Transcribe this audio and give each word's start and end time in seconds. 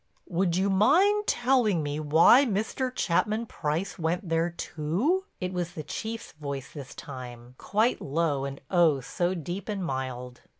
"Would 0.27 0.55
you 0.57 0.71
mind 0.71 1.27
telling 1.27 1.83
me 1.83 1.99
why 1.99 2.43
Mr. 2.43 2.91
Chapman 2.91 3.45
Price 3.45 3.99
went 3.99 4.27
there 4.29 4.49
too?" 4.49 5.25
It 5.39 5.53
was 5.53 5.73
the 5.73 5.83
Chief's 5.83 6.31
voice 6.31 6.71
this 6.71 6.95
time, 6.95 7.53
quite 7.59 8.01
low 8.01 8.43
and 8.43 8.59
oh, 8.71 9.01
so 9.01 9.35
deep 9.35 9.69
and 9.69 9.85
mild. 9.85 10.41